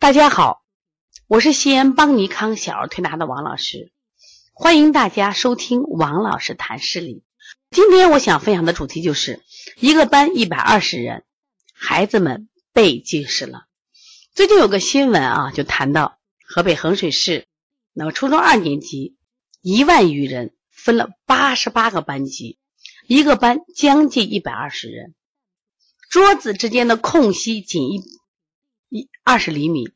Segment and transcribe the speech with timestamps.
[0.00, 0.62] 大家好，
[1.26, 3.90] 我是西安邦尼康小儿推拿的王老师，
[4.54, 7.24] 欢迎大家收听王老师谈视力。
[7.70, 9.42] 今天我想分享的主题就是
[9.80, 11.24] 一个班一百二十人，
[11.74, 13.64] 孩子们被近视了。
[14.32, 17.48] 最近有个新闻啊，就谈到河北衡水市，
[17.92, 19.16] 那么初中二年级
[19.62, 22.60] 一万余人分了八十八个班级，
[23.08, 25.16] 一个班将近一百二十人，
[26.08, 28.00] 桌子之间的空隙仅一。
[28.88, 29.90] 一二十厘米，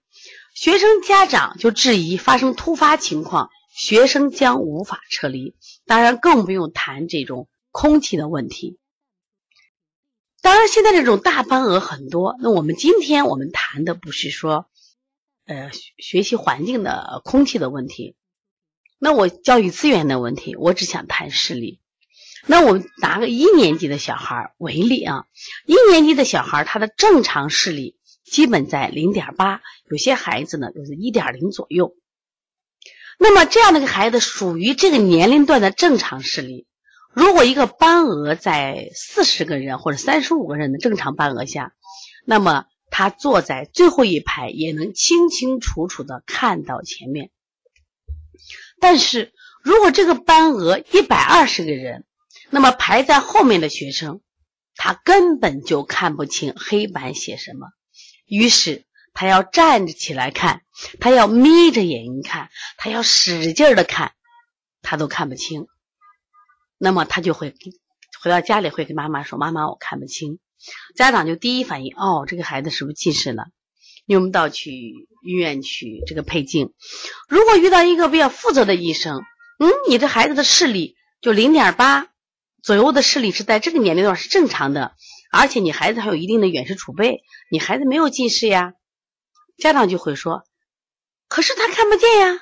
[0.54, 5.54] 学生家长就质疑发生突发情况，学生将无法撤离。
[5.86, 8.78] 当然，更不用谈这种空气的问题。
[10.42, 12.36] 当然，现在这种大班额很多。
[12.40, 14.66] 那我们今天我们谈的不是说，
[15.46, 18.14] 呃，学习环境的空气的问题。
[18.98, 21.80] 那我教育资源的问题，我只想谈视力。
[22.46, 25.24] 那我们拿个一年级的小孩为例啊，
[25.64, 27.96] 一年级的小孩他的正常视力。
[28.24, 31.94] 基本在零点八，有些孩子呢，就是一点零左右。
[33.18, 36.66] 那么这样的一个孩子属于这个年龄段的正常视力。
[37.14, 41.74] 如果一个班额在四十个人或者三十五个人的正常班额下，
[42.24, 47.30] 那么他坐在最后一排也能清清楚楚的看到前面。
[48.80, 52.06] 但是如果这个班额一百二十个人，
[52.48, 54.22] 那么排在后面的学生，
[54.74, 57.68] 他根本就看不清黑板写什么。
[58.32, 60.62] 于是他要站着起来看，
[61.00, 64.12] 他要眯着眼睛看，他要使劲的看，
[64.80, 65.66] 他都看不清。
[66.78, 67.54] 那么他就会
[68.22, 70.38] 回到家里会跟妈妈说：“妈妈，我看不清。”
[70.96, 73.48] 家长就第一反应：“哦，这个孩子是不是近视了？”
[74.08, 76.72] 你们到去医院去这个配镜。
[77.28, 79.18] 如果遇到一个比较负责的医生，
[79.58, 82.08] 嗯，你这孩子的视力就零点八
[82.62, 84.94] 左右的视力是在这个年龄段是正常的。
[85.32, 88.74] 而且你孩子还有一定的远视储备，你孩子没有近视呀，
[89.56, 90.44] 家长就会说，
[91.26, 92.38] 可是他看不见呀，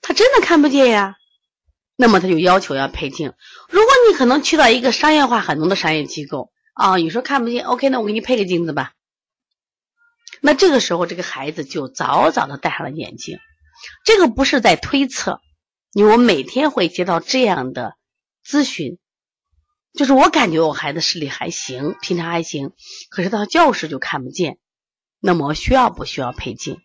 [0.00, 1.14] 他真的看不见呀，
[1.94, 3.34] 那么他就要求要配镜。
[3.68, 8.94] 如果你可能去到一个商业化很浓的商业机构啊，你说看不见，OK，那我给你配个镜子吧。
[10.40, 13.38] 那这个时候这个孩子就早早的戴上了眼镜，
[14.04, 15.40] 这个不是在推测，
[15.92, 17.94] 因为我每天会接到这样的
[18.44, 18.98] 咨询。
[19.94, 22.72] 就是我感觉我孩子视力还行，平常还行，
[23.10, 24.58] 可是到教室就看不见。
[25.20, 26.80] 那么需要不需要配镜？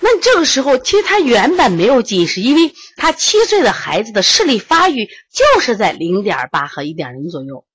[0.00, 7.66] 那这个时候其实他原本没有近视，因为他七岁的孩子的视力发育就是在零点八和一点零左右，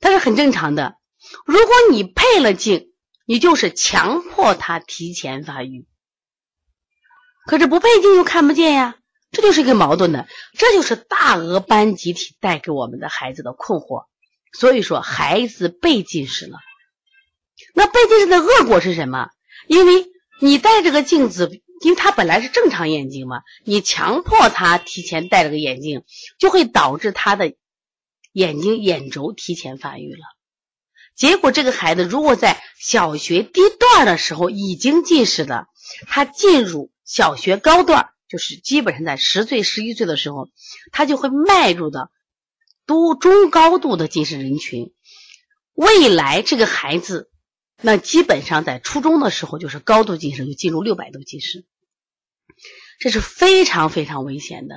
[0.00, 0.96] 他是很正常的。
[1.44, 2.92] 如果你配了镜，
[3.26, 5.86] 你就是强迫他提前发育。
[7.46, 8.96] 可是不配镜又看不见呀。
[9.32, 10.26] 这就是一个矛盾的，
[10.58, 14.06] 这就是大额班集体带给我们的孩子的困惑。
[14.52, 16.58] 所以说，孩子被近视了。
[17.74, 19.28] 那被近视的恶果是什么？
[19.68, 20.06] 因为
[20.40, 26.02] 你戴这个镜子，因为他本来是正常眼睛嘛，你强迫他提前戴这个眼镜，
[26.38, 27.54] 就会导致他的
[28.32, 30.22] 眼睛眼轴提前发育了。
[31.14, 35.66] 结果，这个孩子如果在小学低段的时候已经近视了，
[36.08, 38.10] 他进入小学高段。
[38.30, 40.48] 就是基本上在十岁、十一岁的时候，
[40.92, 42.10] 他就会迈入的
[42.86, 44.94] 多中高度的近视人群。
[45.74, 47.28] 未来这个孩子，
[47.82, 51.66] 那基本上在初中的时候就是高度近视，就进入六百度近视，
[53.00, 54.76] 这是非常非常危险的。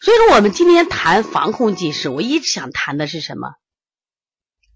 [0.00, 3.50] 所以说，我们今天谈防控近视，我一直想谈的是什么？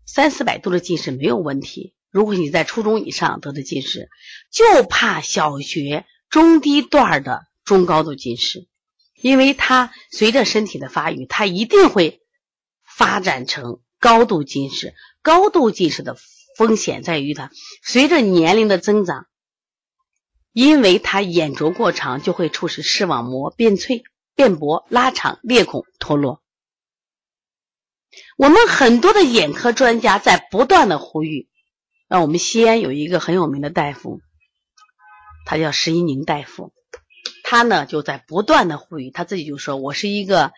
[0.05, 1.95] 三四百度的近视没有问题。
[2.11, 4.11] 如果你在初中以上得的近视，
[4.51, 7.47] 就怕小学中低段的。
[7.65, 8.67] 中高度近视，
[9.21, 12.21] 因为它随着身体的发育，它一定会
[12.85, 14.95] 发展成高度近视。
[15.23, 16.17] 高度近视的
[16.57, 17.51] 风险在于它
[17.83, 19.27] 随着年龄的增长，
[20.53, 24.03] 因为它眼轴过长，就会促使视网膜变脆、
[24.35, 26.43] 变薄、拉长、裂孔脱落。
[28.37, 31.49] 我们很多的眼科专家在不断的呼吁，
[32.09, 34.21] 那我们西安有一个很有名的大夫，
[35.45, 36.73] 他叫石一宁大夫。
[37.51, 40.53] 他呢就在不断的呼吁，他自己就说：“我是一个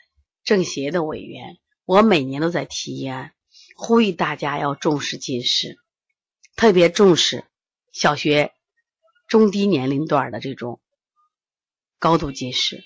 [0.44, 1.56] 政协的委员，
[1.86, 3.32] 我每年都在提案，
[3.74, 5.78] 呼吁大家要重视近视，
[6.54, 7.46] 特别重视
[7.92, 8.52] 小学
[9.26, 10.82] 中低年龄段的这种
[11.98, 12.84] 高度近视。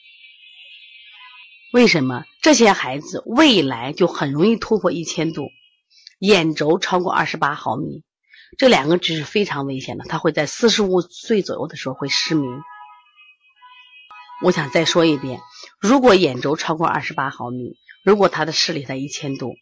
[1.73, 5.49] 为什么这些孩子未来就很容易突破一千度，
[6.21, 8.05] 眼轴超过二十八毫米？
[8.57, 12.49] 这两个值是非常危险的，他会在四十五岁左右的时候会失明。”
[14.43, 15.41] 我想再说一遍，
[15.81, 19.55] 如果眼轴超过二十八毫米，如果他的视力在一千度，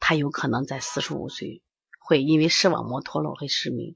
[0.00, 1.62] 他有可能在四十五岁
[2.00, 3.94] 会因为视网膜脱落会失明。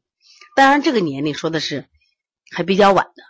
[0.55, 1.89] 当然，这个年龄说的是
[2.53, 3.23] 还比较晚的。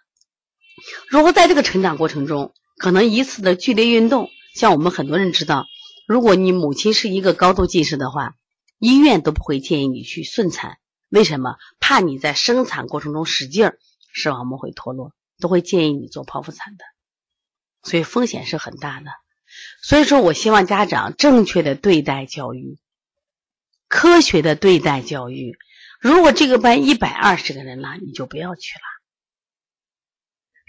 [1.08, 5.64] 如果在这个成长过程中，可能一次的剧烈运动，像我们很多人知道，
[6.06, 8.34] 如果你母亲是一个高度近视的话，
[8.78, 10.76] 医院都不会建议你去顺产。
[11.08, 11.56] 为什么？
[11.80, 13.78] 怕你在生产过程中使劲儿，
[14.12, 16.84] 视网膜会脱落，都会建议你做剖腹产的。
[17.82, 19.10] 所以风险是很大的。
[19.82, 22.78] 所以说我希望家长正确的对待教育，
[23.88, 25.58] 科学的对待教育。
[26.00, 28.84] 如果这个班一百二十个人了，你就不要去了。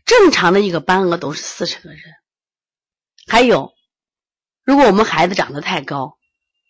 [0.04, 2.00] 正常的一个班额都是四十个人。
[3.28, 3.74] 还有，
[4.64, 6.18] 如果我们孩子长得太高，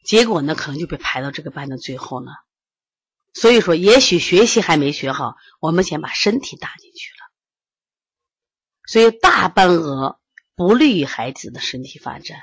[0.04, 2.32] 结果呢可能就被排到这个班的最后了。
[3.34, 7.21] 所以说，也许学习还没学好，我们先把身体搭进去了。
[8.92, 10.20] 所以大班额
[10.58, 12.40] 不利于孩子的身体发展。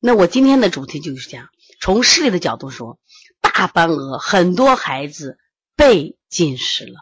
[0.00, 2.98] 那我今天的主题就是讲，从视力的角度说。
[3.40, 5.38] 大班额，很多孩子
[5.74, 6.94] 被近视了，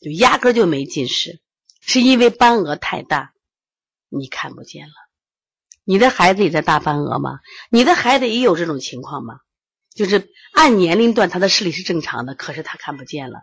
[0.00, 1.40] 就压根就没近视，
[1.80, 3.32] 是因为班额太大，
[4.08, 4.94] 你看不见了。
[5.84, 7.40] 你的孩子也在大班额吗？
[7.70, 9.40] 你的孩子也有这种情况吗？
[9.94, 13.40] 就是按年龄段他的视力是正常的，可是他看不见了，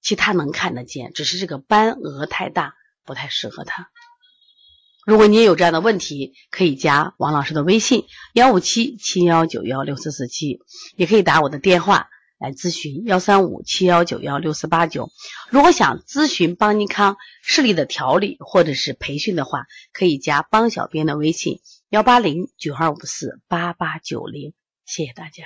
[0.00, 3.88] 其他能看得见，只是这个班额太大，不太适合他。
[5.04, 8.04] 如果你也有这样的问题，可以加王老师的微信
[8.34, 10.60] 幺五七七幺九幺六四四七，
[10.96, 12.08] 也可以打我的电话
[12.38, 15.10] 来咨询幺三五七幺九幺六四八九。
[15.50, 24.54] 如果想咨询邦尼康视力的调理或者是培训的话，可以加邦小编的微信幺八零九二五四八八九零。
[24.84, 25.42] 谢谢大家。